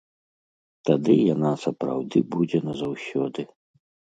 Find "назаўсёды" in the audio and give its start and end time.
2.71-3.41